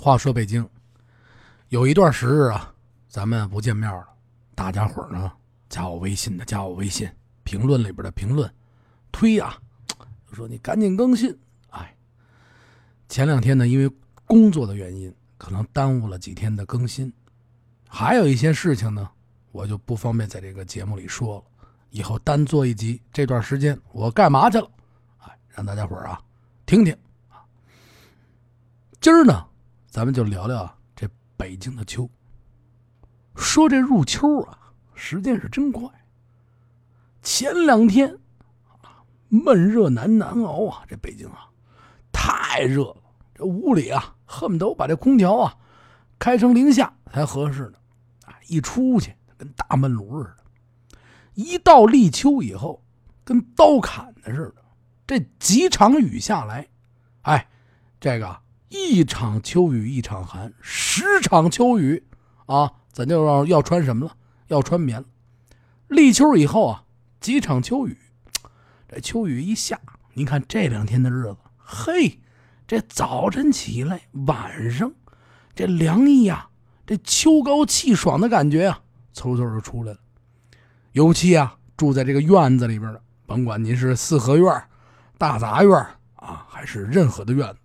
[0.00, 0.66] 话说北京
[1.68, 2.72] 有一段时日啊，
[3.06, 4.08] 咱们不见面了。
[4.54, 5.30] 大家伙呢，
[5.68, 7.06] 加我微信的加我微信，
[7.44, 8.50] 评论里边的评论，
[9.12, 9.54] 推呀，
[10.32, 11.38] 说你赶紧更新。
[11.68, 11.94] 哎，
[13.10, 13.94] 前两天呢，因为
[14.24, 17.12] 工作的原因，可能耽误了几天的更新。
[17.86, 19.06] 还有一些事情呢，
[19.52, 21.44] 我就不方便在这个节目里说了，
[21.90, 23.02] 以后单做一集。
[23.12, 24.70] 这段时间我干嘛去了？
[25.18, 26.18] 哎，让大家伙啊
[26.64, 26.96] 听听。
[28.98, 29.49] 今儿呢。
[29.90, 32.08] 咱们就聊聊，这北京的秋。
[33.34, 35.90] 说这入秋啊，时间是真快。
[37.22, 38.16] 前两天
[38.82, 41.50] 啊，闷热难难熬啊，这北京啊，
[42.12, 43.02] 太热了。
[43.34, 45.58] 这屋里啊，恨不得我把这空调啊
[46.20, 47.78] 开成零下才合适呢。
[48.26, 50.44] 啊，一出去跟大闷炉似的。
[51.34, 52.80] 一到立秋以后，
[53.24, 54.62] 跟刀砍的似的。
[55.04, 56.68] 这几场雨下来，
[57.22, 57.48] 哎，
[57.98, 58.40] 这个。
[58.70, 62.04] 一场秋雨一场寒，十场秋雨，
[62.46, 64.12] 啊，咱就要要穿什么了？
[64.46, 65.06] 要穿棉了。
[65.88, 66.84] 立秋以后啊，
[67.20, 67.98] 几场秋雨，
[68.88, 69.80] 这秋雨一下，
[70.14, 72.20] 您看这两天的日子，嘿，
[72.68, 74.92] 这早晨起来，晚上
[75.52, 76.50] 这凉意呀，
[76.86, 79.98] 这秋高气爽的感觉啊，嗖嗖就出来了。
[80.92, 84.62] 尤其啊，住在这个院子里边的，甭管您是四合院、
[85.18, 85.72] 大杂院
[86.14, 87.58] 啊，还是任何的院子。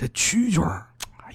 [0.00, 0.86] 这蛐蛐儿，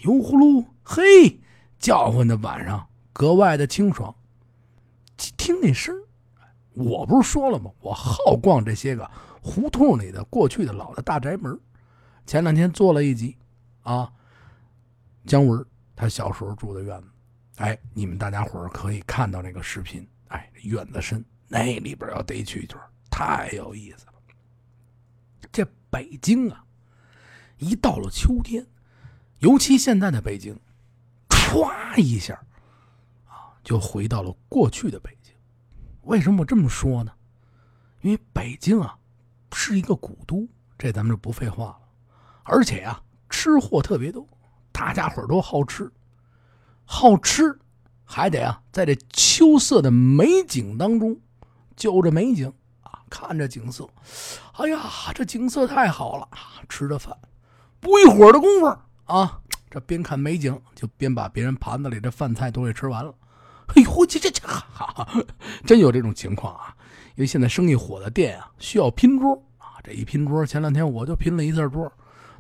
[0.01, 1.39] 油呼噜，嘿，
[1.77, 4.15] 叫唤的晚上格外的清爽。
[5.37, 5.95] 听那声
[6.73, 7.69] 我不是说了吗？
[7.79, 9.07] 我好逛这些个
[9.39, 11.55] 胡同里的过去的老的大宅门。
[12.25, 13.37] 前两天做了一集，
[13.83, 14.11] 啊，
[15.27, 15.63] 姜文
[15.95, 17.07] 他小时候住的院子，
[17.57, 22.75] 哎，你们大家伙可以看到那个视频，哎，院子深，那里边要逮蛐蛐
[23.11, 24.13] 太有意思了。
[25.51, 26.64] 这北京啊。
[27.57, 28.65] 一到了秋天，
[29.39, 30.59] 尤其现在的北京，
[31.29, 32.33] 歘一下，
[33.27, 35.33] 啊，就回到了过去的北京。
[36.01, 37.11] 为什么这么说呢？
[38.01, 38.97] 因为北京啊，
[39.53, 40.47] 是一个古都，
[40.77, 41.79] 这咱们就不废话了。
[42.43, 44.27] 而且啊，吃货特别多，
[44.71, 45.91] 大家伙都好吃，
[46.83, 47.57] 好吃，
[48.03, 51.19] 还得啊，在这秋色的美景当中，
[51.75, 52.53] 就着美景
[52.83, 53.89] 啊，看着景色，
[54.53, 56.27] 哎呀，这景色太好了，
[56.69, 57.17] 吃着饭。
[57.85, 58.65] 不一会儿的功夫
[59.05, 63.13] 啊，这边看美景，就边把别人盘子里的饭菜都给吃完了。
[63.67, 64.41] 哎呦，这这这，
[65.67, 66.75] 真有这种情况啊！
[67.15, 69.77] 因为现在生意火的店啊，需要拼桌啊。
[69.83, 71.91] 这一拼桌，前两天我就拼了一次桌，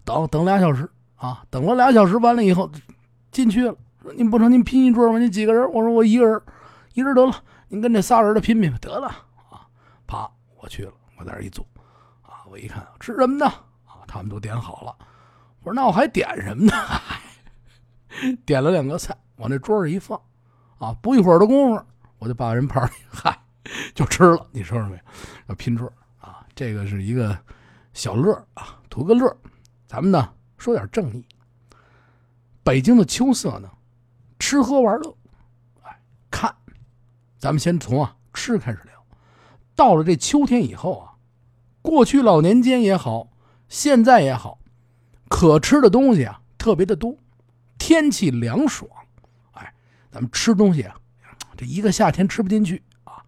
[0.03, 2.67] 等等俩小时啊，等了俩小时，完了以后
[3.31, 3.75] 进去了。
[4.01, 5.19] 说您不成，您拼一桌吗？
[5.19, 5.71] 您几个人？
[5.71, 6.41] 我说我一个人，
[6.95, 7.43] 一人得了。
[7.67, 9.07] 您跟这仨人的拼拼得了
[9.51, 9.61] 啊。
[10.07, 10.27] 啪，
[10.59, 11.63] 我去了，我在这一坐
[12.23, 13.45] 啊，我一看吃什么呢？
[13.85, 14.95] 啊，他们都点好了。
[15.65, 16.73] 我说那我还点什么呢？
[18.45, 20.21] 点了两个菜，往那桌上一放，
[20.77, 21.83] 啊，不一会儿的功夫，
[22.19, 23.35] 我就把人盘里嗨
[23.95, 24.47] 就吃了。
[24.51, 25.01] 你说说没？
[25.47, 27.35] 要拼桌啊，这个是一个
[27.93, 29.35] 小乐啊，图个乐。
[29.87, 31.25] 咱们呢说点正义。
[32.63, 33.67] 北京的秋色呢，
[34.37, 35.17] 吃喝玩乐，
[35.81, 35.99] 哎，
[36.29, 36.55] 看，
[37.39, 38.93] 咱们先从啊吃开始聊。
[39.75, 41.13] 到了这秋天以后啊，
[41.81, 43.29] 过去老年间也好，
[43.67, 44.59] 现在也好。
[45.29, 47.15] 可吃的东西啊，特别的多。
[47.77, 48.89] 天气凉爽，
[49.51, 49.73] 哎，
[50.09, 50.95] 咱们吃东西啊，
[51.55, 53.23] 这一个夏天吃不进去啊。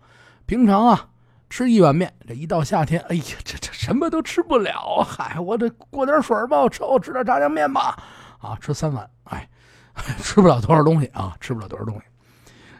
[0.46, 1.10] 平常啊，
[1.50, 5.06] 吃一碗面，这一到夏天，哎呀，这这什么都吃不了。
[5.08, 8.02] 嗨，我这过点水吧，我吃我吃点炸酱面吧。
[8.40, 9.48] 啊，吃三碗，哎，
[10.24, 12.02] 吃不了多少东西啊，吃不了多少东西。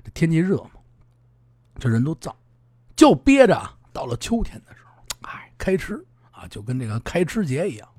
[0.04, 0.72] 这天气热嘛，
[1.78, 2.34] 这人都燥，
[2.96, 3.62] 就憋着。
[3.92, 7.90] 到了秋天的时候，哎，开吃啊，就跟这个开吃节一样。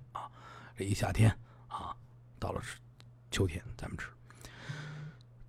[0.78, 1.28] 这一夏天
[1.66, 1.92] 啊，
[2.38, 2.62] 到了
[3.32, 4.06] 秋天，咱们吃。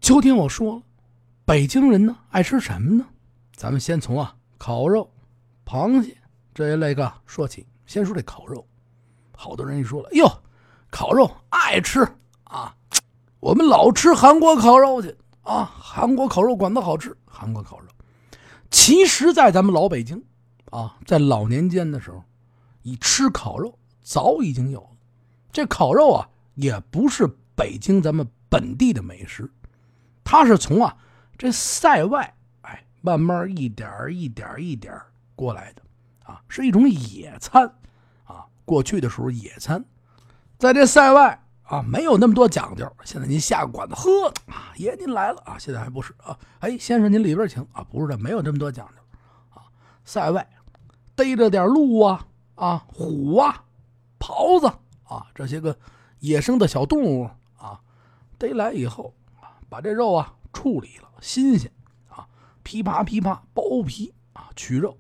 [0.01, 0.81] 秋天我说了，
[1.45, 3.05] 北京人呢爱吃什么呢？
[3.53, 5.07] 咱们先从啊烤肉、
[5.63, 6.17] 螃蟹
[6.51, 7.67] 这一类个说起。
[7.85, 8.67] 先说这烤肉，
[9.37, 10.27] 好多人一说了，哟，
[10.89, 12.01] 烤肉爱吃
[12.45, 12.75] 啊，
[13.39, 17.15] 我们老吃韩国烤肉去啊，韩国烤肉馆子好吃。
[17.27, 17.87] 韩国烤肉，
[18.71, 20.25] 其实，在咱们老北京
[20.71, 22.23] 啊，在老年间的时候，
[22.81, 24.89] 以吃烤肉早已经有了。
[25.51, 29.51] 这烤肉啊，也不是北京咱们本地的美食，
[30.23, 30.95] 它是从啊
[31.37, 34.93] 这塞外哎慢慢一点一点一点
[35.35, 35.81] 过来的
[36.23, 37.73] 啊，是一种野餐
[38.25, 38.45] 啊。
[38.65, 39.83] 过去的时候野餐，
[40.57, 42.91] 在这塞外啊没有那么多讲究。
[43.03, 46.37] 现在您下馆子，呵啊爷您来了啊，现在还不是啊？
[46.59, 49.01] 哎先生您里边请啊，不是的，没有这么多讲究
[49.59, 49.65] 啊。
[50.05, 50.47] 塞外
[51.15, 53.63] 逮着点鹿啊啊虎啊
[54.19, 54.71] 狍子。
[55.09, 55.77] 啊，这些个
[56.19, 57.81] 野生的小动物啊，
[58.37, 61.69] 逮来以后啊，把这肉啊处理了，新鲜
[62.07, 62.27] 啊，
[62.63, 64.97] 噼啪噼啪剥皮啊，取肉，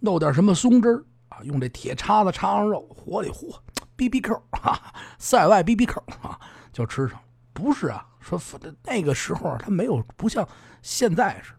[0.00, 3.56] 弄点什么松汁啊，用这铁叉子叉上肉，火里嚯
[3.96, 6.38] ，B B Q 啊，塞外 B B Q 啊，
[6.72, 7.20] 就吃上。
[7.52, 8.40] 不是啊，说
[8.84, 10.48] 那个时候他没有不像
[10.80, 11.54] 现在是，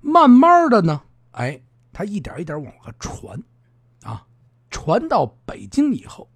[0.00, 1.02] 慢慢的呢，
[1.32, 1.62] 哎，
[1.92, 3.40] 他一点一点往下传，
[4.02, 4.26] 啊，
[4.70, 6.28] 传到北京以后，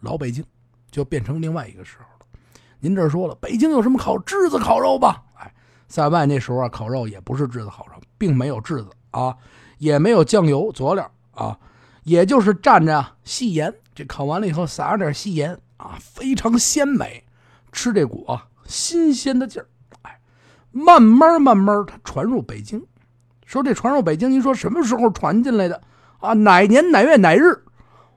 [0.00, 0.44] 老北京
[0.90, 2.26] 就变成另外一个时候了。
[2.78, 5.22] 您这说了，北京有什么烤炙子烤肉吧？
[5.34, 5.52] 哎，
[5.86, 9.36] 在外那时候啊，烤肉也不是炙子烤肉，并没有炙子啊，
[9.78, 11.58] 也没有酱油佐料啊，
[12.04, 17.24] 也就是蘸着细盐，这烤完了以后撒上点细盐啊，非常鲜美。
[17.72, 19.68] 吃这股啊新鲜的劲儿，
[20.02, 20.18] 哎，
[20.72, 22.84] 慢慢慢慢它传入北京。
[23.46, 25.82] 说这传入北京，您说什么时候传进来的
[26.18, 26.32] 啊？
[26.32, 27.64] 哪年哪月哪日？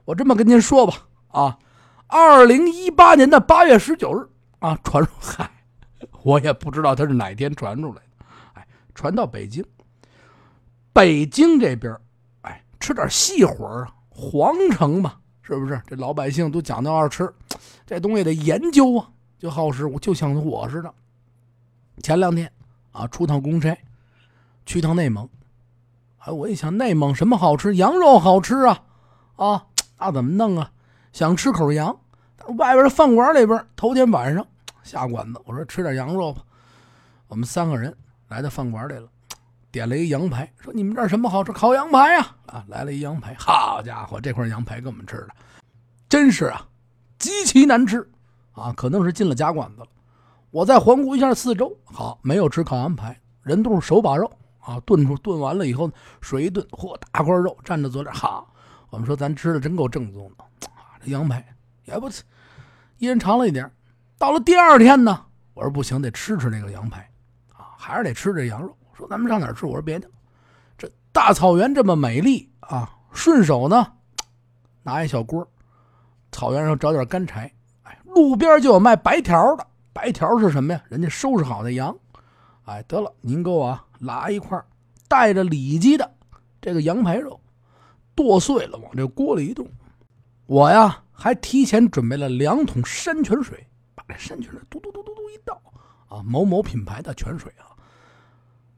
[0.04, 0.94] 我这么跟您说吧，
[1.28, 1.58] 啊，
[2.06, 4.28] 二零一八年的八月十九日
[4.58, 5.50] 啊，传入嗨，
[6.22, 8.02] 我也不知道他是哪天传出来的，
[8.54, 9.64] 哎，传到北京，
[10.92, 11.96] 北京这边，
[12.42, 15.80] 哎，吃点细活啊，皇城嘛，是不是？
[15.86, 17.32] 这老百姓都讲究要吃，
[17.86, 19.10] 这东西得研究啊。
[19.36, 20.94] 就好使，我就像我似的。
[22.02, 22.50] 前两天
[22.92, 23.76] 啊，出趟公差，
[24.64, 25.28] 去趟内蒙。
[26.18, 27.76] 哎，我一想，内蒙什么好吃？
[27.76, 28.84] 羊肉好吃啊！
[29.36, 29.66] 啊，
[29.98, 30.72] 那怎么弄啊？
[31.14, 31.96] 想吃口羊。
[32.58, 34.44] 外边的饭馆里边，头天晚上
[34.82, 36.42] 下馆子，我说吃点羊肉吧。
[37.28, 37.96] 我们三个人
[38.26, 39.08] 来到饭馆里了，
[39.70, 41.52] 点了一羊排，说你们这儿什么好吃？
[41.52, 42.26] 烤羊排呀！
[42.46, 45.28] 啊，来了一羊排，好家伙，这块羊排给我们吃的，
[46.08, 46.66] 真是啊，
[47.16, 48.04] 极其难吃。
[48.50, 49.86] 啊，可能是进了假馆子了。
[50.50, 54.28] 我再环顾一下四周，好，没有吃烤羊排，人都是手把肉
[54.58, 55.88] 啊，炖出炖完了以后，
[56.20, 58.52] 水一炖，嚯，大块肉蘸着佐料，好，
[58.90, 60.43] 我们说咱吃的真够正宗的
[61.06, 61.44] 羊排
[61.84, 62.08] 也不，
[62.98, 63.70] 一人尝了一点。
[64.18, 65.24] 到了第二天呢，
[65.54, 67.10] 我说不行，得吃吃这个羊排
[67.52, 68.76] 啊，还是得吃这羊肉。
[68.94, 69.66] 说咱们上哪儿吃？
[69.66, 70.08] 我说别的，
[70.78, 73.92] 这大草原这么美丽啊，顺手呢，
[74.82, 75.46] 拿一小锅，
[76.30, 77.52] 草原上找点干柴。
[77.82, 80.80] 哎路边就有卖白条的，白条是什么呀？
[80.88, 81.94] 人家收拾好的羊，
[82.64, 84.58] 哎，得了，您给我拉一块
[85.08, 86.14] 带着里脊的
[86.62, 87.38] 这个羊排肉，
[88.14, 89.68] 剁碎了往这锅里一冻。
[90.46, 95.60] 我呀还提前准备了两桶山泉水，把这山泉水嘟嘟嘟嘟嘟一倒
[96.08, 97.72] 啊，某某品牌的泉水啊，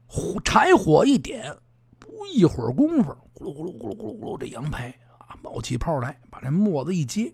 [0.05, 1.53] 火柴火一点，
[1.99, 7.33] 不一会儿功夫，咕噜咕噜咕噜咕噜咕噜，这羊排啊冒起泡来，把这沫子一接。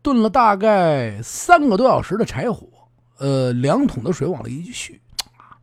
[0.00, 2.66] 炖了大概三个多小时的柴火，
[3.18, 5.00] 呃，两桶的水往里一续，
[5.36, 5.56] 啊，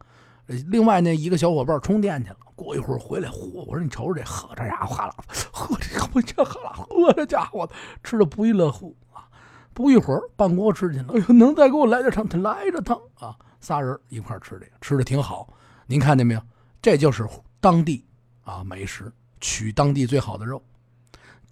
[0.47, 3.63] 另外那一个小伙伴充电去了，过一会儿回来，嚯！
[3.65, 7.69] 我说你瞅瞅这喝这家伙，哈喇子，喝这不这哈喇喝这家伙
[8.03, 9.27] 吃的不亦乐乎啊！
[9.73, 12.27] 不一会儿半锅吃去了，哎呦，能再给我来点汤？
[12.27, 13.35] 他来着汤啊！
[13.59, 15.51] 仨人一块吃这个，吃的挺好。
[15.85, 16.41] 您看见没有？
[16.81, 17.27] 这就是
[17.59, 18.05] 当地
[18.43, 20.61] 啊美食，取当地最好的肉，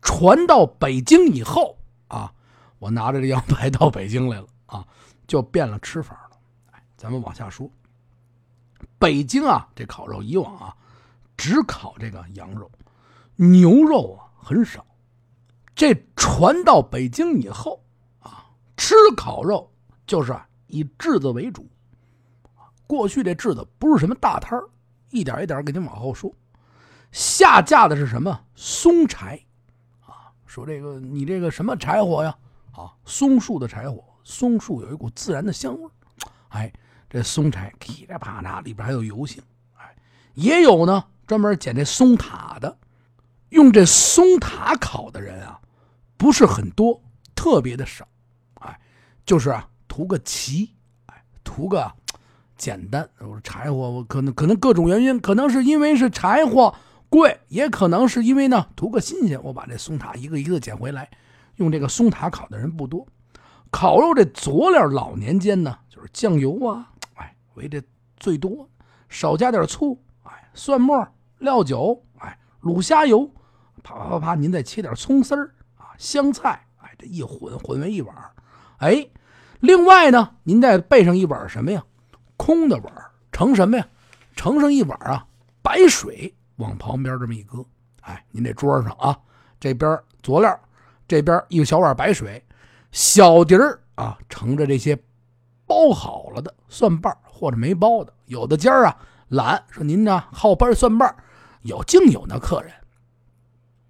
[0.02, 1.78] 传到北京以后
[2.08, 2.32] 啊。
[2.80, 4.88] 我拿着这 羊排到北京来了啊，
[5.28, 6.38] 就变了吃法了。
[6.72, 7.70] 哎，咱们往下说。
[8.98, 10.76] 北京啊，这烤肉以往啊，
[11.40, 12.70] 只烤这个羊肉，
[13.38, 14.86] 牛肉啊很少。
[15.74, 17.82] 这传到北京以后
[18.20, 18.46] 啊，
[18.76, 19.72] 吃烤肉
[20.06, 20.38] 就是
[20.68, 21.66] 以炙子为主。
[22.86, 24.68] 过去这炙子不是什么大摊儿，
[25.12, 26.30] 一点一点给您往后说。
[27.14, 29.40] 下架的是什么松柴
[30.02, 30.36] 啊？
[30.46, 32.38] 说这个你这个什么柴火呀？
[32.74, 35.90] 啊，松树的柴火，松树有一股自然的香味
[36.50, 36.74] 哎，
[37.10, 39.42] 这松柴噼里啪啦，里边还有油性。
[39.78, 39.96] 哎，
[40.34, 42.76] 也有呢，专门捡这松塔的，
[43.50, 45.60] 用这松塔烤的人啊，
[46.18, 47.00] 不是很多，
[47.36, 48.08] 特别的少。
[48.56, 48.80] 哎，
[49.24, 50.72] 就是啊，图个齐，
[51.06, 51.92] 哎，图个
[52.58, 53.08] 简单。
[53.20, 56.74] 我柴火，我可能可能各种原因，可能是因为是柴火
[57.10, 61.08] 贵，也可能是因为呢图个新鲜，我把这松塔一个一个捡回来。
[61.58, 63.06] 用这个松塔烤的人不多，
[63.70, 67.80] 烤肉这佐料老年间呢，就是酱油啊，哎为这
[68.18, 68.68] 最多，
[69.10, 71.08] 少加点醋，哎蒜末、
[71.40, 73.30] 料酒，哎卤虾油，
[73.84, 78.16] 啪啪啪啪，您再切点葱丝儿啊，香菜，哎这一混混为一碗，
[78.78, 79.08] 哎，
[79.60, 81.84] 另外呢，您再备上一碗什么呀？
[82.38, 82.94] 空的碗
[83.32, 83.88] 盛什么呀？
[84.36, 85.26] 盛上一碗啊
[85.62, 87.66] 白水，往旁边这么一搁，
[88.02, 89.18] 哎，您这桌上啊，
[89.60, 90.58] 这边佐料。
[91.08, 92.46] 这边一小碗白水，
[92.92, 94.96] 小碟儿啊盛着这些
[95.66, 98.14] 包好了的蒜瓣或者没包的。
[98.28, 98.96] 有的家啊
[99.30, 101.16] 懒，说您呢好掰蒜瓣
[101.64, 102.72] 有竟有那客人，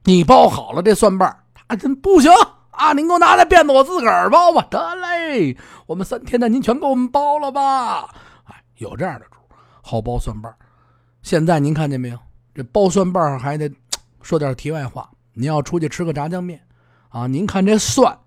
[0.03, 2.31] 你包好了这蒜瓣他真不行
[2.71, 2.93] 啊！
[2.93, 4.65] 您给我拿来辫子，我自个儿包吧。
[4.71, 8.09] 得嘞，我们三天的您全给我们包了吧。
[8.45, 9.37] 哎，有这样的主，
[9.83, 10.51] 好包蒜瓣。
[11.21, 12.17] 现在您看见没有？
[12.55, 13.71] 这包蒜瓣还得
[14.23, 15.07] 说点题外话。
[15.33, 16.59] 您要出去吃个炸酱面
[17.09, 18.17] 啊，您看这蒜，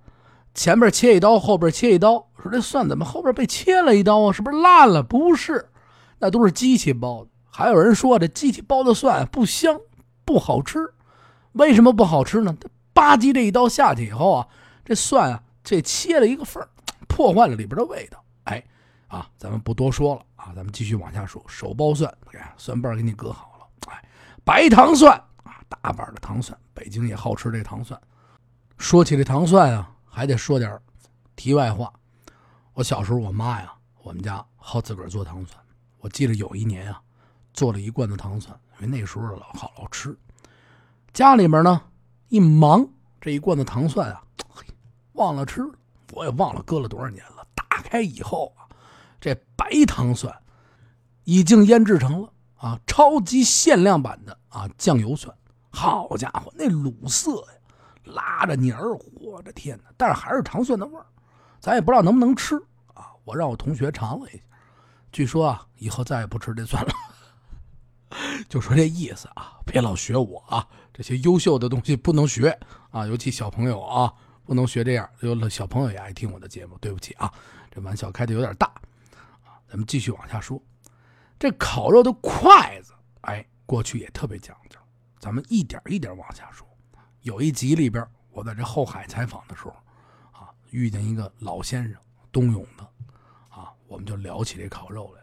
[0.54, 4.32] 前边切一刀，后边切一刀，说这蒜怎么后边被切了一刀啊？
[4.32, 5.02] 是不是烂了？
[5.02, 5.68] 不是，
[6.20, 7.30] 那都是机器包的。
[7.54, 9.78] 还有人说这机器包的蒜不香，
[10.24, 10.78] 不好吃。
[11.52, 12.56] 为什么不好吃呢？
[12.94, 14.48] 吧唧这一刀下去以后啊，
[14.86, 16.66] 这蒜啊，这切了一个缝
[17.06, 18.24] 破坏了里边的味道。
[18.44, 18.64] 哎，
[19.06, 21.44] 啊，咱们不多说了啊，咱们继续往下说。
[21.46, 22.10] 手包蒜，
[22.56, 23.92] 蒜瓣给你割好了。
[23.92, 24.02] 哎，
[24.44, 28.00] 白糖蒜啊，大板的糖蒜，北京也好吃这糖蒜。
[28.78, 30.80] 说起这糖蒜啊，还得说点
[31.36, 31.92] 题外话。
[32.72, 35.62] 我小时候，我妈呀，我们家好自个儿做糖蒜。
[35.98, 37.00] 我记得有一年啊，
[37.52, 40.16] 做了一罐子糖蒜，因为那时候老好老吃。
[41.12, 41.80] 家里面呢。
[42.28, 42.88] 一忙，
[43.20, 44.64] 这一罐子糖蒜啊，嘿
[45.12, 45.62] 忘了吃，
[46.12, 47.46] 我也忘了搁了多少年了。
[47.54, 48.64] 打开以后啊，
[49.20, 50.34] 这白糖蒜
[51.24, 55.36] 已经腌制成了啊，超级限量版的啊酱油蒜。
[55.68, 57.58] 好家伙，那卤色呀，
[58.04, 59.90] 拉着泥儿，我的天哪！
[59.98, 61.04] 但是还是糖蒜的味儿，
[61.60, 62.56] 咱也不知道能不能吃
[62.94, 63.12] 啊。
[63.24, 64.42] 我让我同学尝了一下，
[65.12, 66.94] 据说啊，以后再也不吃这蒜了。
[68.48, 72.58] 就说这意思啊，别老学我啊，这些优秀的东西不能学
[72.90, 74.12] 啊，尤其小朋友啊，
[74.44, 75.08] 不能学这样。
[75.20, 77.32] 有了小朋友也爱听我的节目，对不起啊，
[77.70, 78.66] 这玩笑开的有点大
[79.44, 79.56] 啊。
[79.68, 80.62] 咱们继续往下说，
[81.38, 82.92] 这烤肉的筷子，
[83.22, 84.78] 哎，过去也特别讲究。
[85.18, 86.66] 咱们一点一点往下说。
[87.22, 89.70] 有一集里边，我在这后海采访的时候
[90.32, 91.96] 啊，遇见一个老先生，
[92.30, 92.82] 东涌的
[93.48, 95.21] 啊，我们就聊起这烤肉来。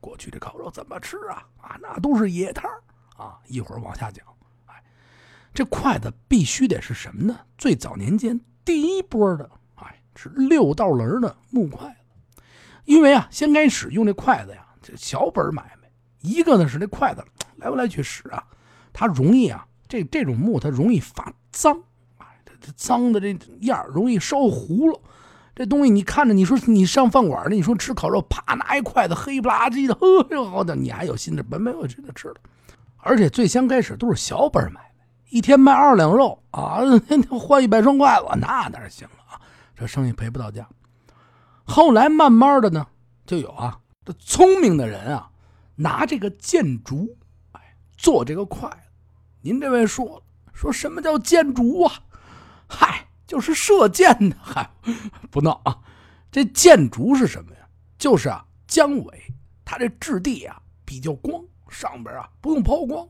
[0.00, 1.44] 过去这烤肉怎么吃啊？
[1.60, 2.70] 啊，那都是野摊
[3.16, 3.38] 啊！
[3.46, 4.24] 一会儿往下讲。
[4.66, 4.82] 哎，
[5.52, 7.38] 这筷子必须得是什么呢？
[7.58, 11.96] 最早年间第一波的，哎，是六道棱的木筷子。
[12.86, 15.90] 因为啊，先开始用这筷子呀，这小本买卖。
[16.20, 17.24] 一个呢是那筷子
[17.56, 18.42] 来不来去使啊，
[18.92, 21.82] 它容易啊，这这种木它容易发脏，
[22.18, 22.26] 哎，
[22.60, 25.00] 这脏的这样容易烧糊了。
[25.60, 32.36] 这东西你看着，你说你上饭馆呢，你说吃烤肉，啪拿一筷子黑不拉几的，呵，好的，你还有心思没没有真的吃了。
[32.96, 34.90] 而且最先开始都是小本买卖，
[35.28, 36.80] 一天卖二两肉啊，
[37.38, 39.36] 换一百双筷子，那哪行啊？
[39.76, 40.66] 这生意赔不到家。
[41.64, 42.86] 后来慢慢的呢，
[43.26, 45.28] 就有啊，这聪明的人啊，
[45.74, 47.06] 拿这个箭竹，
[47.52, 47.60] 哎，
[47.98, 48.88] 做这个筷子。
[49.42, 50.22] 您这位说，
[50.54, 51.92] 说什么叫箭竹啊？
[52.66, 53.08] 嗨。
[53.30, 54.68] 就是射箭的，嗨，
[55.30, 55.78] 不闹啊！
[56.32, 57.60] 这箭竹是什么呀？
[57.96, 59.22] 就是啊，姜尾，
[59.64, 63.08] 它这质地啊比较光，上边啊不用抛光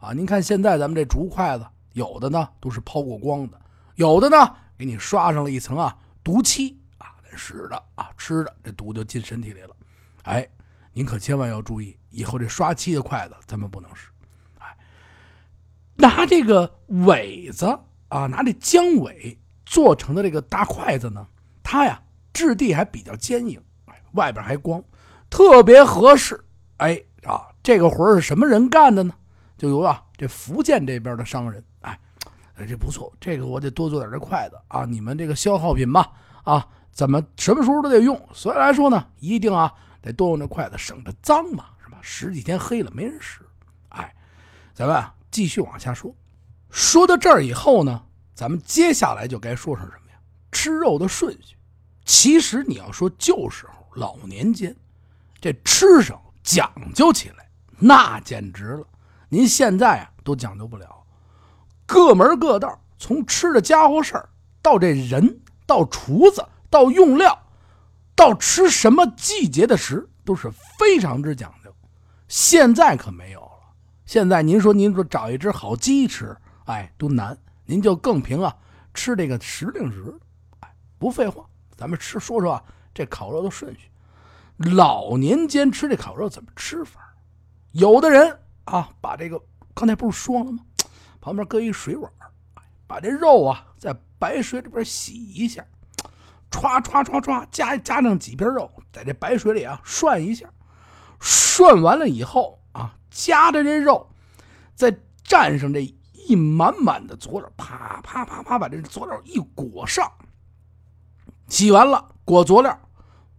[0.00, 0.12] 啊。
[0.12, 3.60] 您看现在咱们这竹筷子，有的呢都是抛过光的，
[3.94, 4.36] 有的呢
[4.76, 9.76] 给你刷上了一层啊毒漆啊，使的啊吃的这毒就进身体里了。
[10.24, 10.44] 哎，
[10.92, 14.08] 您可千万要注意，以后这刷漆的筷子咱们不能使。
[14.58, 14.76] 哎，
[15.94, 17.78] 拿这个尾子
[18.08, 19.38] 啊，拿这姜尾。
[19.72, 21.26] 做成的这个大筷子呢，
[21.62, 21.98] 它呀
[22.30, 23.58] 质地还比较坚硬，
[24.12, 24.84] 外边还光，
[25.30, 26.38] 特别合适。
[26.76, 29.14] 哎啊，这个活是什么人干的呢？
[29.56, 31.64] 就由啊这福建这边的商人。
[31.80, 31.98] 哎，
[32.54, 34.84] 哎这不错，这个我得多做点这筷子啊。
[34.84, 36.06] 你们这个消耗品嘛，
[36.44, 38.20] 啊，怎么什么时候都得用。
[38.34, 41.96] 所以来说呢，一定啊得多用这筷子，省着脏嘛，是吧？
[42.02, 43.40] 十几天黑了没人使。
[43.88, 44.14] 哎，
[44.74, 46.14] 咱们啊继续往下说。
[46.68, 48.02] 说到这儿以后呢。
[48.42, 50.18] 咱们接下来就该说上什么呀？
[50.50, 51.54] 吃肉的顺序。
[52.04, 54.74] 其实你要说旧时候老年间，
[55.40, 58.84] 这吃上讲究起来，那简直了。
[59.28, 61.04] 您现在啊都讲究不了，
[61.86, 64.28] 各门各道，从吃的家伙事儿
[64.60, 67.46] 到这人，到厨子，到用料，
[68.16, 71.72] 到吃什么季节的食，都是非常之讲究。
[72.26, 73.72] 现在可没有了。
[74.04, 77.38] 现在您说您说找一只好鸡吃，哎，都难。
[77.72, 78.54] 您就更凭啊
[78.92, 80.14] 吃这个时令时，
[80.60, 82.62] 哎，不废话，咱们吃说说
[82.92, 83.90] 这烤肉的顺序。
[84.58, 87.00] 老年间吃这烤肉怎么吃法？
[87.70, 89.40] 有的人啊把这个
[89.72, 90.58] 刚才不是说了吗？
[91.18, 92.12] 旁边搁一水碗，
[92.86, 95.64] 把这肉啊在白水里边洗一下，
[96.50, 100.46] 歘歘歘歘加加上几片肉，在这白水里啊涮一下，
[101.20, 104.10] 涮完了以后啊夹着这肉，
[104.74, 104.92] 再
[105.26, 105.82] 蘸上这。
[106.28, 110.10] 一满满的佐料，啪啪啪啪把这佐料一裹上，
[111.48, 112.78] 洗完了裹佐料，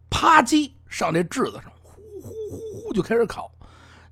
[0.09, 3.51] 啪叽上这炙子上，呼呼呼呼就开始烤。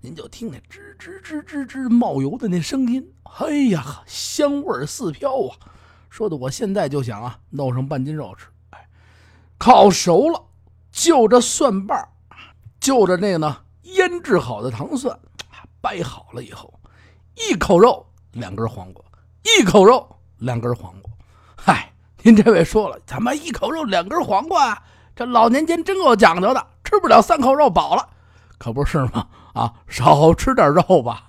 [0.03, 5.55] 您就听那吱吱吱吱吱冒油的那声音，哎呀，香味四飘啊！
[6.09, 8.47] 说的我现在就想啊，弄上半斤肉吃。
[8.71, 8.89] 哎，
[9.59, 10.43] 烤熟了，
[10.91, 12.09] 就着蒜瓣
[12.79, 15.19] 就着那个呢腌制好的糖蒜，
[15.81, 16.79] 掰好了以后，
[17.35, 19.03] 一口肉两根黄瓜，
[19.43, 20.07] 一口肉
[20.38, 21.11] 两根黄瓜。
[21.55, 24.81] 嗨，您这位说了，他妈一口肉两根黄瓜，
[25.15, 28.07] 这老年间真够讲究的，吃不了三口肉饱了，
[28.57, 29.27] 可不是吗？
[29.53, 31.27] 啊，少吃点肉吧。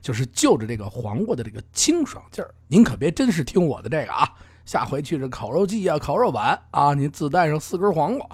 [0.00, 4.28] 就是就着这个黄瓜的这个清爽劲儿，您可别真是听我的这个啊！
[4.64, 8.26] 下回去这烤肉季啊、烤肉板啊，您自带上四根黄瓜，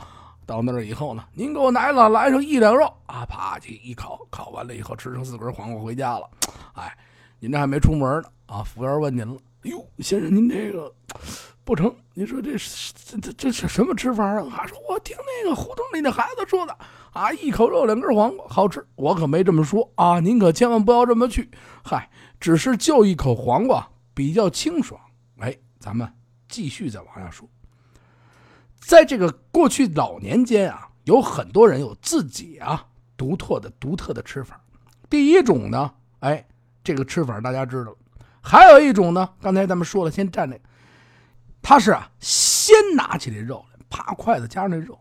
[0.47, 6.27] 到那儿以后呢，您给我来了来上一两肉啊，啪去一烤，烤完了以后吃上四根黄瓜回家了。
[6.73, 6.97] 哎，
[7.41, 8.63] 您这还没出门呢啊！
[8.63, 10.93] 服务员问您了，哎呦，先生您这个
[11.65, 14.43] 不成，您说这这这这是什么吃法啊？
[14.51, 16.77] 啊，说我听那个胡同里那孩子说的。
[17.13, 18.87] 啊，一口肉两根黄瓜，好吃。
[18.95, 21.51] 我可没这么说啊，您可千万不要这么去。
[21.83, 25.01] 嗨，只是就一口黄瓜比较清爽。
[25.39, 26.13] 哎，咱们
[26.49, 27.49] 继续再往下说。
[28.79, 34.61] 在这个过去老年间啊，有很多人有自己啊独特的独特的吃法。
[35.11, 36.47] 第一种呢，哎，
[36.89, 37.97] 这个吃法大家知道了。
[38.41, 40.61] 还有一种呢，刚才咱们说了，先蘸那个，
[41.61, 44.99] 他是啊，先拿起这肉来，啪，筷子夹上那肉。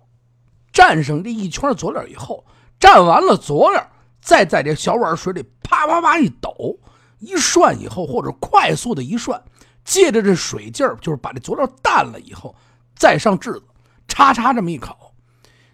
[0.73, 2.45] 蘸上这一圈佐料以后，
[2.77, 3.89] 蘸完了佐料，
[4.19, 6.77] 再在这小碗水里啪啪啪一抖，
[7.19, 9.41] 一涮以后，或者快速的一涮，
[9.85, 12.53] 借着这水劲儿，就是把这佐料淡了以后，
[12.97, 13.63] 再上炙子，
[14.09, 15.13] 叉叉这么一烤。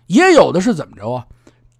[0.05, 1.25] 也有的是怎么着啊？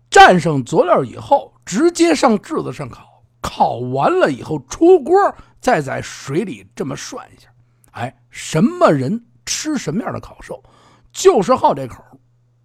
[0.09, 3.12] 蘸上佐料以后，直接上炙子上烤，
[3.43, 5.13] 烤完了以后出锅，
[5.59, 7.49] 再在水里这么涮一下。
[7.91, 10.63] 哎，什么人吃什么样的烤肉，
[11.11, 12.03] 就是好这口。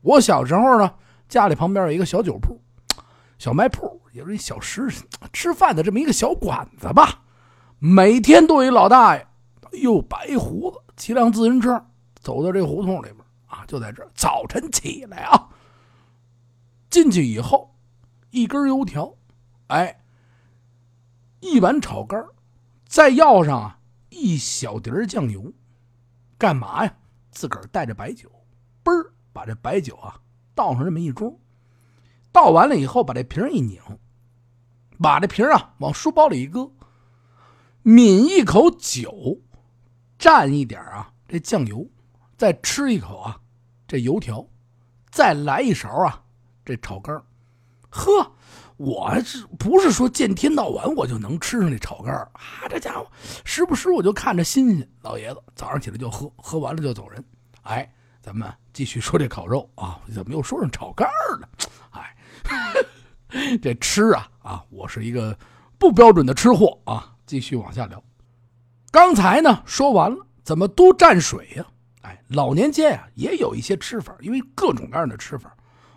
[0.00, 0.94] 我小时候呢，
[1.28, 2.62] 家里旁边有一个小酒铺、
[3.38, 4.88] 小卖铺，也是一小食
[5.32, 7.23] 吃饭的这么一个小馆子吧。
[7.78, 9.26] 每天都有一老大爷，
[9.73, 11.85] 哎呦，白胡子，骑辆自行车
[12.20, 13.16] 走到这胡同里边
[13.47, 15.49] 啊，就在这早晨起来啊，
[16.88, 17.75] 进去以后，
[18.30, 19.14] 一根油条，
[19.67, 20.00] 哎，
[21.41, 22.25] 一碗炒肝
[22.87, 25.53] 再要上啊一小碟酱油，
[26.37, 26.95] 干嘛呀？
[27.31, 28.31] 自个儿带着白酒，
[28.83, 29.13] 嘣儿。
[29.31, 30.21] 把这白酒啊
[30.53, 31.37] 倒上这么一盅，
[32.33, 33.81] 倒完了以后，把这瓶一拧，
[35.01, 36.73] 把这瓶啊往书包里一搁，
[37.85, 39.41] 抿一口酒，
[40.19, 41.89] 蘸一点啊这酱油，
[42.37, 43.41] 再吃一口啊
[43.87, 44.45] 这油条，
[45.09, 46.25] 再来一勺啊
[46.65, 47.23] 这炒肝
[47.91, 48.33] 呵，
[48.78, 52.67] 我是不是说见天到晚我就能吃上这炒肝啊？
[52.71, 53.06] 这家伙
[53.45, 54.88] 时不时我就看着新鲜。
[55.02, 57.23] 老爷子早上起来就喝，喝完了就走人。
[57.62, 57.86] 哎。
[58.21, 61.08] 咱们继续说这烤肉啊，怎么又说上炒肝
[61.41, 61.49] 了？
[61.93, 62.14] 哎，
[63.62, 65.34] 这吃啊啊，我是一个
[65.78, 67.14] 不标准的吃货啊。
[67.25, 68.02] 继续往下聊，
[68.91, 71.64] 刚才呢说完了，怎么都蘸水呀？
[72.02, 75.56] 哎，老年间啊也有一些吃法，因为各种各样的吃法，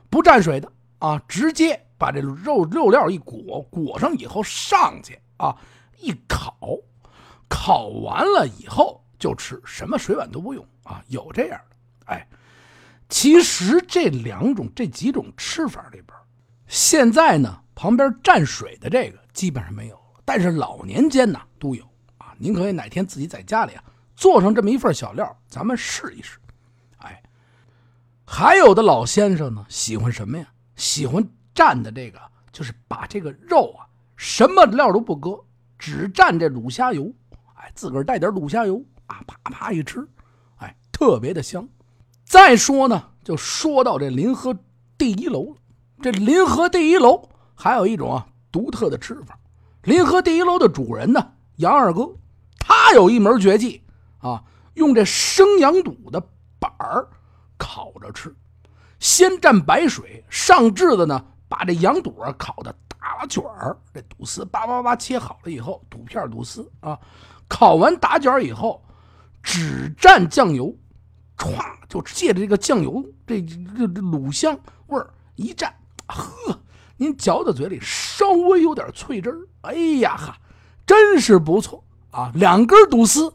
[0.09, 5.55] 不蘸水的啊，直接把这肉肉料一裹，裹上以后上去啊
[5.99, 6.57] 一烤，
[7.47, 11.75] 烤完了以后就吃，什么水碗都不用啊，有这样的。
[12.05, 12.27] 哎，
[13.07, 16.17] 其实这两种、这几种吃法里边，
[16.65, 21.83] 现在呢旁边蘸水的这个基本上没有，但是老年间呢都有
[22.17, 22.33] 啊。
[22.39, 23.83] 您可以哪天自己在家里啊
[24.15, 26.39] 做上这么一份小料，咱们试一试。
[26.97, 27.21] 哎，
[28.25, 30.47] 还有的老先生呢喜欢什么呀？
[30.75, 32.19] 喜欢蘸的这个，
[32.51, 33.85] 就是把这个肉啊
[34.15, 35.43] 什么料都不搁，
[35.77, 37.11] 只蘸这卤虾油，
[37.55, 40.07] 哎，自个儿带点卤虾油啊，啪啪一吃，
[40.57, 41.67] 哎，特别的香。
[42.23, 44.55] 再说呢，就说到这临河
[44.97, 45.55] 第一楼了。
[46.01, 49.37] 这临河第一楼还有一种啊独特的吃法。
[49.83, 52.09] 临河第一楼的主人呢，杨二哥，
[52.59, 53.81] 他有一门绝技
[54.19, 54.43] 啊，
[54.75, 56.21] 用这生羊肚的
[56.59, 57.07] 板儿
[57.57, 58.33] 烤着吃。
[58.99, 66.97] 先蘸白水上炙子呢，把这羊肚啊烤的大卷儿，这肚丝叭叭叭切好了以后，肚片肚丝啊，
[67.49, 68.81] 烤完打卷以后，
[69.43, 70.73] 只蘸酱油。
[71.37, 71.57] 歘，
[71.89, 73.55] 就借着这个酱油，这这
[73.87, 74.55] 这卤香
[74.87, 75.71] 味儿一蘸，
[76.05, 76.61] 呵，
[76.97, 80.37] 您嚼到嘴里稍微有点脆汁儿，哎呀哈，
[80.85, 82.31] 真是不错啊！
[82.35, 83.33] 两根肚丝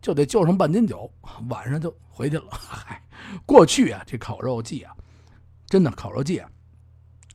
[0.00, 1.12] 就得就上半斤酒，
[1.50, 2.46] 晚上就回去了。
[2.56, 3.02] 嗨，
[3.44, 4.96] 过去啊，这烤肉季啊，
[5.66, 6.48] 真的烤肉季啊，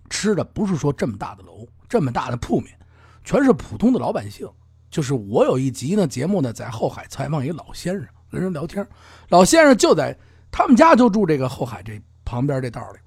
[0.10, 2.78] 吃的不是说这么大的楼，这么大的铺面，
[3.24, 4.48] 全是普通的老百姓。
[4.90, 8.08] 就是我有一集呢节目呢，在后海采访一老先生。
[8.30, 8.86] 跟人聊天，
[9.30, 10.18] 老先生就在
[10.52, 13.00] 他们家就住这个后海这旁边这道里，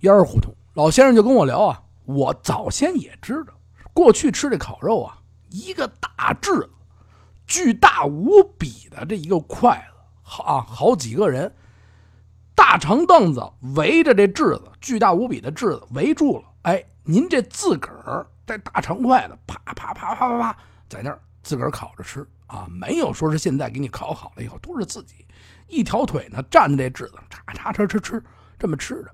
[0.00, 0.52] 烟儿胡同。
[0.74, 3.54] 老先生就跟我聊啊，我早先也知道，
[3.92, 5.16] 过去吃这烤肉啊，
[5.50, 6.70] 一个大炙子，
[7.46, 11.54] 巨大无比的这一个筷子，好啊，好几个人，
[12.54, 13.42] 大长凳子
[13.74, 16.44] 围着这质子，巨大无比的质子围住了。
[16.62, 20.56] 哎，您这自个儿带大长筷子，啪啪啪啪啪啪，
[20.88, 25.26] 在那儿自个儿烤着吃啊，没有说是现在给你烤好了以后，都是自己
[25.66, 28.22] 一条腿呢站在这质子，叉叉叉吃吃，
[28.58, 29.10] 这么吃着。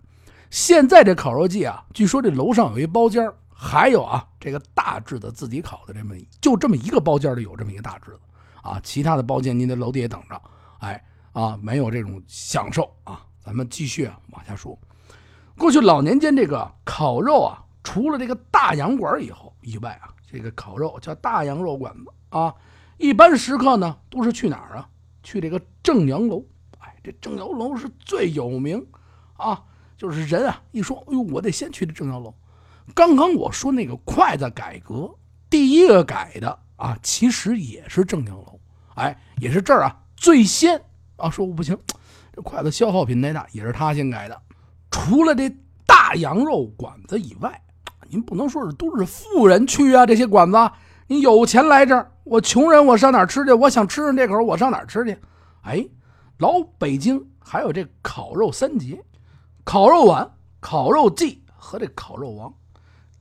[0.50, 8.20] 现在这烤肉季啊，据说这楼上有一包间还有啊，这个大质子自己烤的这么就这么一个包间里有这么一个大质子
[8.62, 10.40] 啊，其他的包间您在楼底下等着，
[10.80, 13.24] 哎啊，没有这种享受啊。
[13.48, 14.78] 咱们继续啊往下说。
[15.56, 22.54] 过去老年间这个烤肉啊，除了这个大洋馆以后以外啊，这个烤肉叫大洋肉馆子啊，
[22.98, 24.86] 一般食客呢都是去哪儿啊？
[25.22, 26.44] 去这个正阳楼。
[26.78, 28.86] 哎，这正阳楼是最有名
[29.38, 29.64] 啊。
[29.96, 32.34] 就是人啊，一说，哎呦，我得先去这正阳楼。
[32.94, 35.10] 刚刚我说那个筷子改革，
[35.48, 38.60] 第一个改的啊，其实也是正阳楼，
[38.94, 40.84] 哎，也是这儿啊最先
[41.16, 41.76] 啊，说我不行，
[42.42, 44.42] 筷子消耗品太大，也是他先改的。
[44.90, 45.50] 除了这
[45.86, 47.60] 大羊肉馆子以外，
[48.08, 50.56] 您不能说是都是富人去啊，这些馆子，
[51.06, 53.52] 你有钱来这儿，我穷人我上哪儿吃去？
[53.52, 55.18] 我想吃上这口，我上哪儿吃去？
[55.62, 55.86] 哎，
[56.38, 59.02] 老北京还有这烤肉三杰。
[59.64, 62.50] 烤肉碗、烤肉季和这烤肉王，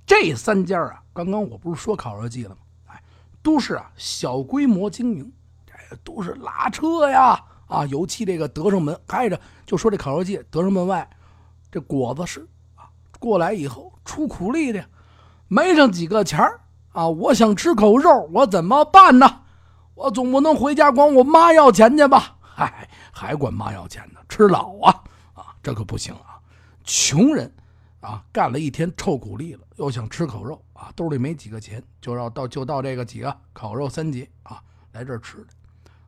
[0.05, 2.57] 这三家啊，刚刚我不是说烤肉季了吗？
[2.85, 3.03] 哎，
[3.43, 5.29] 都是啊小规模经营，
[5.65, 11.09] 这都是拉车呀啊，尤其这个德胜门挨着，就说这烤肉季，德胜门外
[11.69, 14.83] 这果子是啊，过来以后出苦力的，
[15.47, 16.39] 没上几个钱
[16.93, 19.41] 啊，我想吃口肉，我怎么办呢？
[19.95, 22.37] 我总不能回家管我妈要钱去吧？
[22.41, 25.03] 嗨，还管妈要钱呢，吃老啊
[25.33, 26.39] 啊，这可不行啊！
[26.83, 27.51] 穷人，
[27.99, 34.61] 啊，干了一天臭苦力了，又想吃口肉啊，兜里没几个钱，就要到就到这个几个烤肉三节啊，
[34.93, 35.47] 来这儿吃的，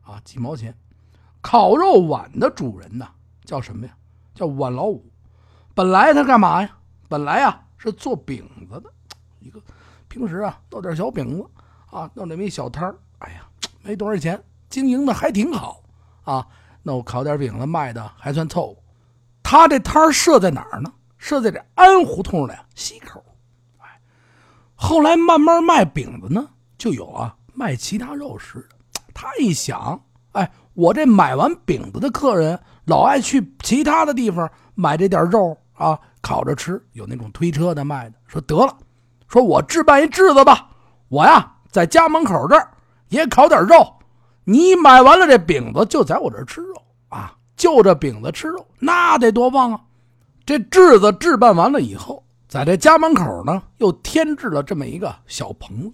[0.02, 0.74] 啊，几毛钱。
[1.40, 3.08] 烤肉碗的主人呢，
[3.44, 3.92] 叫什么呀？
[4.34, 5.04] 叫碗老五。
[5.74, 6.76] 本来他干嘛呀？
[7.08, 8.92] 本来啊是做饼子的，
[9.38, 9.60] 一个
[10.08, 11.50] 平时啊弄点小饼子
[11.90, 12.94] 啊，弄这么一小摊儿。
[13.18, 13.48] 哎呀，
[13.82, 15.82] 没多少钱，经营的还挺好
[16.24, 16.46] 啊。
[16.82, 18.76] 那我烤点饼子卖的还算凑合。
[19.42, 20.92] 他这摊儿设在哪儿呢？
[21.18, 23.22] 设在这安胡同的西口。
[23.78, 24.00] 哎，
[24.74, 26.48] 后来慢慢卖饼子呢，
[26.78, 29.00] 就有啊卖其他肉食的。
[29.12, 30.50] 他一想，哎，
[30.80, 36.82] 我这买完饼子的客人老爱去其他的地方买这点肉啊，烤着吃。
[36.92, 38.74] 有那种推车的卖的，说得了，
[39.28, 40.70] 说我置办一炙子吧，
[41.08, 42.66] 我呀在家门口这儿
[43.10, 43.86] 也烤点肉，
[44.44, 46.74] 你买完了这饼子就在我这儿吃肉
[47.10, 47.36] 啊。
[47.56, 49.80] 就着饼子吃肉，那得多棒啊！
[50.46, 55.92] 这炙子置办完了以后，在这家门口呢，又添置了这么一个小棚，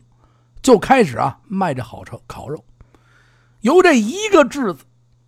[0.63, 2.65] 就开始啊卖这好车烤肉。
[3.67, 4.85] 由这一个质子，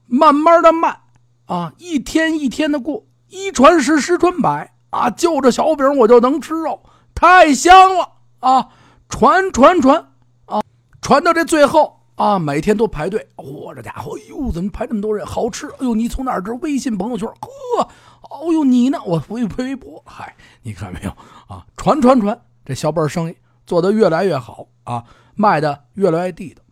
[0.07, 1.01] 慢慢的卖
[1.46, 6.81] 啊，一天一天的过，一传十，十传百啊，就这小饼我就能吃肉，
[7.16, 8.68] 太香了啊！
[9.09, 10.12] 传传传
[10.44, 10.62] 啊，
[11.03, 11.96] 传到这最后。
[12.14, 15.24] 啊，每天都排队，嚯，这家伙，哎呦，怎么排这么多人？
[15.24, 16.53] 好吃，哎呦，你从哪儿知？
[16.62, 17.88] 微信朋友圈，呵，
[18.22, 18.98] 哦呦，你呢？
[19.05, 21.11] 我微微博，嗨，你看没有
[21.48, 21.64] 啊？
[21.77, 25.05] 传传传，这小本生意做得越来越好啊，
[25.37, 26.62] 卖的越来越地道。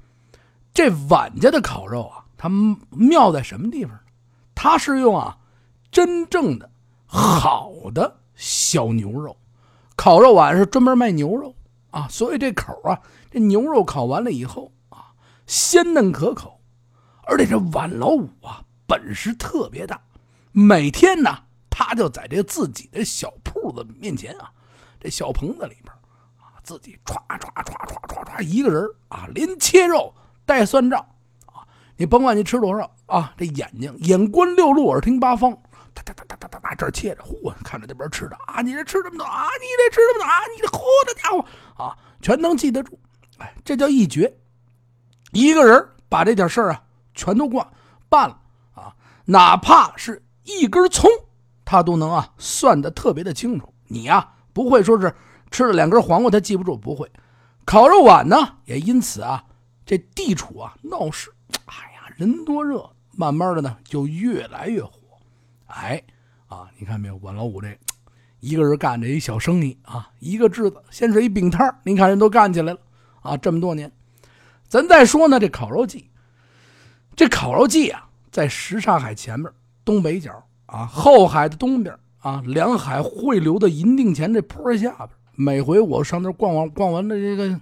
[0.76, 2.50] 这碗家的烤肉啊，它
[2.90, 4.00] 妙在什么地方呢？
[4.54, 5.38] 它是用啊
[5.90, 6.70] 真正的
[7.06, 9.38] 好的小牛肉，
[9.96, 11.56] 烤肉碗是专门卖牛肉
[11.90, 15.14] 啊，所以这口啊，这牛肉烤完了以后啊。
[15.46, 16.60] 鲜嫩可口，
[17.22, 19.98] 而且这碗老五啊本事特别大，
[20.52, 21.38] 每天呢
[21.70, 24.52] 他就在这自己的小铺子面前啊，
[25.00, 25.90] 这小棚子里边
[26.36, 30.12] 啊，自己唰唰唰唰唰唰一个人啊，连切肉
[30.46, 31.04] 带算账
[31.46, 35.52] 啊，你甭管你吃多少啊，这眼睛眼观六路，耳听八方，
[35.92, 42.98] 哒哒哒哒哒哒哒这切着，嚯，看着那边吃的啊，你这吃这么多啊，你这吃这么多啊，你这嚯，这家伙啊，全能记得住，
[43.38, 44.32] 哎，这叫一绝。
[45.32, 46.82] 一个人把这点事儿啊
[47.14, 47.66] 全都办
[48.08, 48.38] 办了
[48.74, 51.10] 啊，哪怕是一根葱，
[51.64, 53.74] 他都能啊算的特别的清楚。
[53.88, 55.14] 你呀不会说是
[55.50, 57.10] 吃了两根黄瓜他记不住，不会。
[57.64, 59.44] 烤肉碗呢也因此啊
[59.86, 61.30] 这地处啊闹市，
[61.64, 64.98] 哎呀人多热，慢慢的呢就越来越火。
[65.66, 66.02] 哎
[66.48, 67.68] 啊你看没有，碗老五这
[68.40, 72.80] 一个人干这一小生意啊，一个炙子先是一饼摊您看人都干起来了
[73.22, 73.90] 啊，这么多年。
[74.68, 76.10] 咱再说呢，这烤肉季，
[77.14, 79.48] 这烤肉季啊，在什刹海前面
[79.84, 85.10] 东北角啊，后海的东边啊，两海汇流的银锭前这坡下边。
[85.38, 87.60] 每回我上那逛完逛完了这个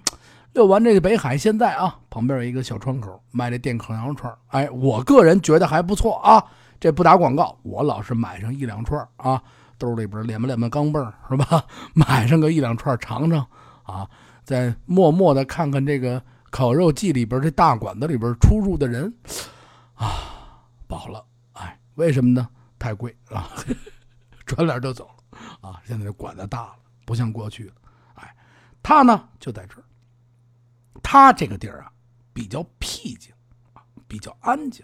[0.55, 6.41] 遛完这个北海，现在啊，旁边有一个小窗口卖这电烤羊肉串哎，我个人觉得还不错啊。
[6.79, 9.41] 这不打广告，我老是买上一两串啊，
[9.77, 11.65] 兜里边练吧练吧钢镚是吧？
[11.93, 13.45] 买上个一两串尝尝
[13.83, 14.09] 啊，
[14.45, 19.13] 再默默的看看这个烤肉季里边这大馆子里边出入的人
[19.95, 20.07] 啊，
[20.87, 21.21] 饱了。
[21.51, 22.47] 哎，为什么呢？
[22.79, 23.49] 太贵啊，
[24.45, 25.81] 转脸就走了啊。
[25.83, 27.73] 现在这馆子大了，不像过去了。
[28.13, 28.33] 哎，
[28.81, 29.83] 他呢就在这儿。
[31.07, 31.91] 他这个地儿啊，
[32.33, 33.31] 比较僻静
[33.73, 34.83] 啊，比较安静，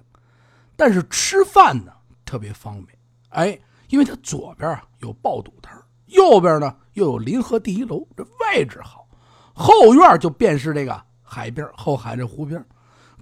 [0.75, 1.91] 但是吃饭呢
[2.23, 2.95] 特别方便。
[3.29, 9.07] 哎，因为他左边啊有爆肚摊右边呢又有临河第一楼，这位置好。
[9.51, 12.63] 后院就便是这个海边，后海这湖边，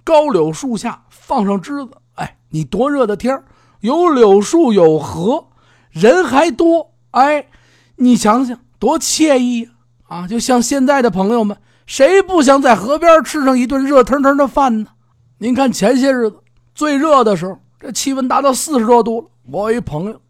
[0.04, 1.92] 高柳树下放上枝子。
[2.16, 3.42] 哎，你多热的天
[3.80, 5.48] 有柳树有河，
[5.88, 6.92] 人还多。
[7.12, 7.48] 哎，
[7.96, 9.70] 你想想多惬意
[10.02, 10.28] 啊！
[10.28, 11.56] 就像现在的朋友们。
[11.90, 14.90] 谁不想在河边吃上一顿热腾腾的饭呢？
[15.38, 16.38] 您看前些日子
[16.72, 19.26] 最热的时候，这气温达到四十多度了。
[19.50, 20.22] 我一朋友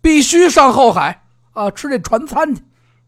[0.00, 2.62] 必须上后海啊，吃这船餐去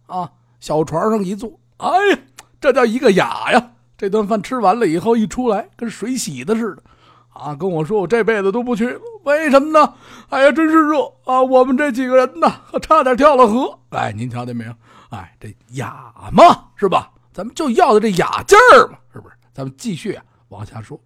[0.07, 0.29] 啊。
[0.59, 2.19] 小船上一坐，哎呀，
[2.61, 3.71] 这叫一个雅呀！
[3.97, 6.83] 这顿饭吃完了以后一出来，跟水洗的似的
[7.29, 7.55] 啊。
[7.55, 9.95] 跟我说我这辈子都不去了，为什么呢？
[10.31, 11.41] 哎呀，真是热啊！
[11.41, 13.79] 我们这几个人呢，差点跳了河。
[13.91, 14.73] 哎，您瞧见没有？
[15.11, 17.09] 哎，这雅嘛，是吧？
[17.33, 19.35] 咱们就要的这雅劲儿嘛，是不是？
[19.53, 21.01] 咱们继续啊，往下说。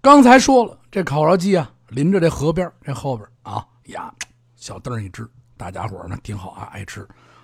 [0.00, 4.12] 刚才说了，这烤肉季啊，临着这河边，这后边啊呀，
[4.54, 7.02] 小凳一支，大家伙呢挺好啊，爱吃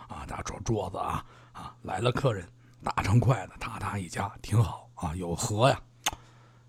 [0.08, 2.46] 啊，大桌桌子啊啊，来了客人，
[2.84, 5.80] 大成筷子，踏踏一夹，挺好啊，有河呀。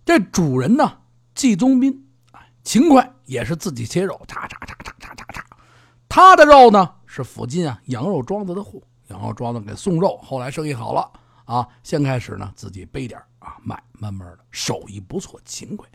[0.03, 0.91] 这主人呢，
[1.35, 5.41] 季宗斌，哎，勤快，也是自己切肉，嚓嚓嚓嚓嚓嚓嚓。
[6.09, 11.11] 他的肉呢，是附近啊羊肉庄子的货，羊肉庄子给送肉，后来生意好了。
[11.45, 15.88] 啊，先开始呢，自己背点啊卖，慢慢的手艺不错，勤快。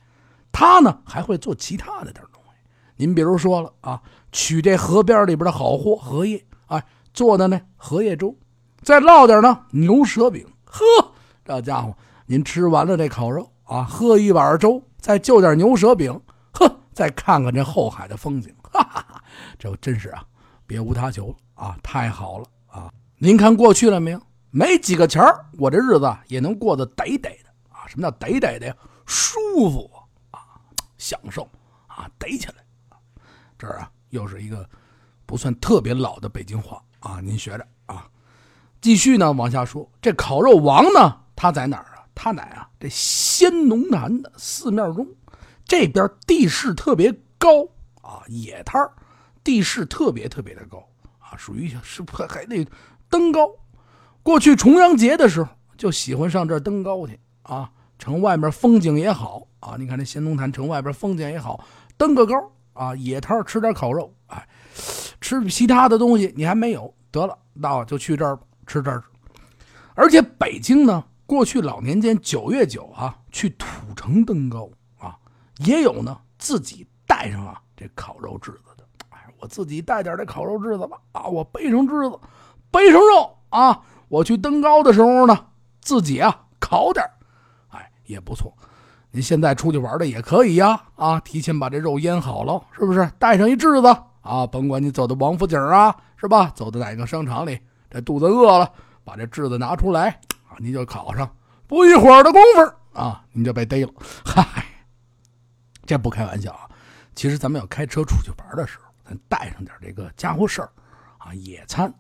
[0.53, 2.51] 他呢还会做其他的点东西。
[2.97, 6.85] 您比如说了啊，取这河边里边的好货荷叶，哎，
[7.15, 8.37] 做的呢荷叶粥，
[8.83, 10.47] 再烙点呢牛舌饼。
[10.65, 10.83] 呵，
[11.45, 16.21] 这家伙，您吃完了这烤肉啊，喝一碗粥，再就点牛舌饼，
[16.53, 19.25] 呵，再看看这后海的风景，哈哈哈，
[19.59, 20.25] 这真是啊，
[20.67, 22.93] 别无他求了啊，太好了啊！
[23.17, 24.21] 您看过去了没有？
[24.51, 27.87] 没几个钱儿我这日子也能过得得得的啊！
[27.87, 28.77] 什么叫得得的呀？
[29.05, 29.39] 舒
[29.71, 29.91] 服
[30.31, 30.41] 啊，
[30.97, 31.49] 享受
[31.87, 32.55] 啊，得起来。
[33.59, 34.69] 这儿啊，又是一个
[35.27, 37.67] 不算特别老的北京话啊，您学着。
[37.87, 38.09] 啊。
[38.81, 42.07] 继续呢，往下说，这烤肉王呢，他在哪儿啊？
[42.15, 45.07] 他乃啊，这仙农坛的寺庙中，
[45.65, 47.65] 这边地势特别高
[48.03, 48.81] 啊，野摊
[49.45, 50.79] 地势特别特别的高
[51.19, 52.67] 啊，属于是还得
[53.09, 53.51] 登高。
[54.23, 57.71] 过去重阳节的时候，就喜欢上这儿登高去啊。
[57.99, 61.65] 城外面风景也好啊，你看这仙农坛城外边风景也好，
[61.97, 62.33] 登个高
[62.73, 64.49] 啊，野摊吃点烤肉，哎，
[65.21, 69.03] 吃其他的东西你还没有，得了，那我就去这儿吃这儿。
[69.95, 75.19] 而且北京呢，过去老年间九月九啊，去土城登高啊，
[75.57, 78.85] 也有呢自己带上啊这烤肉炙子的。
[79.09, 82.17] 哎，我自己带点这烤肉炙子吧啊，我背上炙子，
[82.71, 83.83] 背上肉啊。
[84.09, 85.47] 我去登高的时候呢，
[85.81, 87.05] 自己啊烤点
[87.69, 88.53] 哎也不错。
[89.11, 93.11] 您现在出去玩的也可以呀，啊，提前把这肉腌好了，是不是？
[93.19, 93.89] 带上一炙子
[94.21, 96.53] 啊，甭管你走到王府井啊，是吧？
[96.55, 97.59] 走到哪个商场里，
[97.91, 98.71] 这肚子饿了，
[99.05, 100.11] 把这炙子拿出来
[100.49, 101.29] 啊，您就烤上。
[101.67, 103.93] 不一会儿的功夫啊，您就被逮了。
[104.25, 104.65] 嗨，
[105.87, 106.69] 这不开玩笑啊。
[107.15, 110.71] 其实咱们要开车出去玩的时候，咱带上点这个家伙事儿
[111.19, 111.93] 啊，野餐，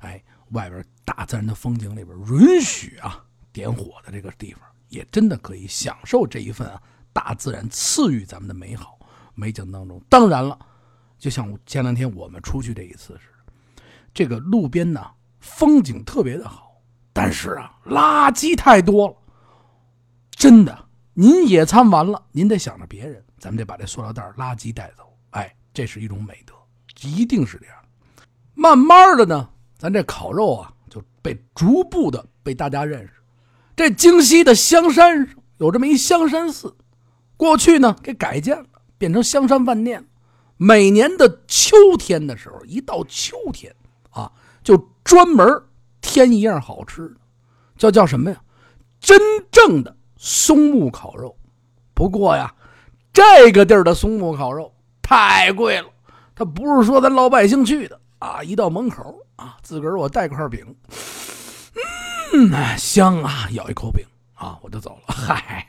[0.00, 0.22] 哎。
[0.54, 6.80] 外边大自然的风景里边，允许啊点火的这个地方，也真的可以享受这一份啊
[7.12, 8.98] 大自然赐予咱们的美好
[9.34, 10.00] 美景当中。
[10.08, 10.58] 当然了，
[11.18, 13.82] 就像前两天我们出去这一次似的，
[14.14, 15.04] 这个路边呢
[15.40, 16.80] 风景特别的好，
[17.12, 19.16] 但是啊垃圾太多了。
[20.30, 25.16] 真的，您野餐完了，您得想着别人，咱们得把这塑料袋垃圾带走。
[25.30, 26.54] 哎，这是一种美德，
[27.02, 27.76] 一定是这样。
[28.54, 29.50] 慢慢的呢。
[29.78, 33.12] 咱这烤肉啊，就被逐步的被大家认识。
[33.76, 36.74] 这京西的香山有这么一香山寺，
[37.36, 38.66] 过去呢给改建了，
[38.98, 40.04] 变成香山饭店。
[40.56, 43.74] 每年的秋天的时候，一到秋天
[44.10, 44.30] 啊，
[44.62, 45.46] 就专门
[46.00, 47.16] 添一样好吃的，
[47.76, 48.40] 叫叫什么呀？
[49.00, 51.36] 真正的松木烤肉。
[51.92, 52.54] 不过呀，
[53.12, 55.88] 这个地儿的松木烤肉太贵了，
[56.34, 59.20] 它不是说咱老百姓去的啊，一到门口。
[59.36, 60.64] 啊，自个儿我带块饼，
[62.32, 63.48] 嗯，香啊！
[63.50, 65.14] 咬一口饼，啊，我就走了。
[65.14, 65.66] 嗨，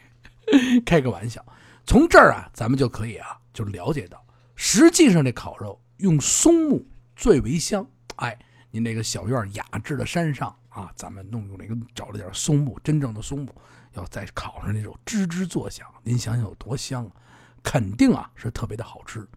[0.85, 1.43] 开个玩笑。
[1.85, 4.23] 从这儿啊，咱们就可以啊，就了解到，
[4.55, 7.85] 实际上这烤肉用松木最为香。
[8.17, 8.37] 哎，
[8.69, 13.49] 您这个小院雅致的山上啊，咱们弄用那个找了点松木，真正的松木，
[13.93, 17.11] 要再烤上那种吱吱作响，您想想有多香啊！
[17.63, 19.27] 肯定啊是特别的好吃。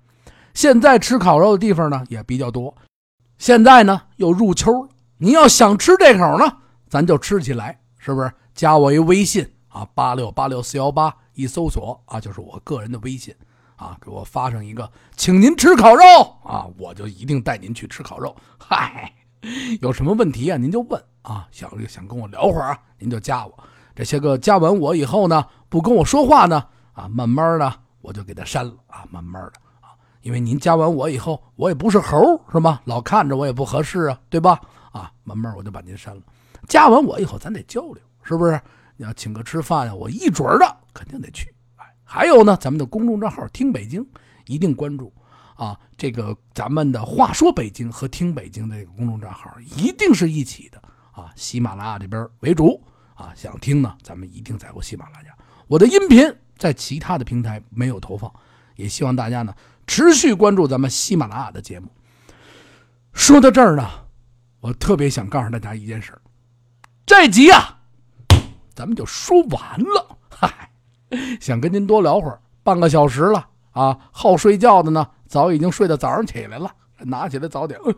[0.53, 2.77] 现在吃烤肉的地方呢也比较多，
[3.39, 6.53] 现在呢又入秋了，你要想吃这口呢，
[6.89, 8.31] 咱就吃起来，是不是？
[8.55, 13.33] 加我一微信啊，八六八六四幺八，一搜索啊就是我个人的微信
[13.77, 16.03] 啊，给我发上一个，请您吃烤肉
[16.43, 18.35] 啊，我就一定带您去吃烤肉。
[18.59, 19.13] 嗨，
[19.81, 23.57] 有什么问题啊，您就问啊，想想跟我聊会儿啊，您就加我。
[23.95, 29.53] 这些个加完我以后呢，不跟我说话呢，啊，慢慢的我就给他删了啊，慢慢的。
[30.23, 32.81] 因为您加完我以后，我也不是猴，是吗？
[32.85, 34.61] 老看着我也不合适啊，对吧？
[34.93, 36.23] 啊，慢慢我就把您删了。
[36.69, 38.61] 加完我以后，咱得交流，是不是？
[38.97, 41.55] 你要请客吃饭呀，我一准的肯定得去。
[41.77, 44.05] 哎，还有呢，咱们的公众账号“听北京”
[44.47, 45.13] 一定关注
[45.55, 45.79] 啊。
[45.97, 51.31] 这个咱们的话说北京和听北京的这个公众账号一定是一起的啊。
[51.37, 52.83] 喜马拉雅这边为主
[53.15, 55.37] 啊，想听呢，咱们一定在我喜马拉雅。
[55.69, 58.33] 我的音频在其他的平台没有投放，
[58.75, 59.55] 也希望大家呢。
[59.89, 61.89] 持续关注咱们喜马拉雅的节目。
[63.15, 63.89] 说到这儿呢，
[64.61, 66.17] 我特别想告诉大家一件事
[67.07, 67.81] 这集啊，
[68.75, 70.19] 咱们就说完了。
[70.29, 70.71] 嗨，
[71.41, 73.99] 想跟您多聊会儿，半个小时了啊。
[74.13, 77.81] 好睡觉的呢，早已经睡到早上起来了，拿起来早点。
[77.85, 77.95] 哎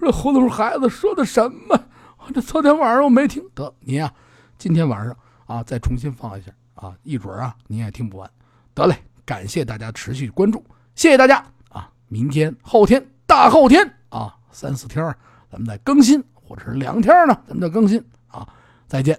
[0.00, 1.78] 这糊涂孩子说的什么？
[2.18, 3.72] 我这昨天晚上我没听得。
[3.80, 4.10] 您啊，
[4.56, 8.28] 今天晚上啊，再重新放一下啊，一准啊，您也听不完。
[8.74, 8.96] 得嘞，
[9.26, 10.64] 感谢大家持续关注。
[10.96, 11.90] 谢谢大家啊！
[12.08, 15.04] 明天、后天、大后天啊，三四天
[15.52, 18.48] 咱们再更新，或者是两天呢，咱们再更新啊！
[18.88, 19.16] 再见。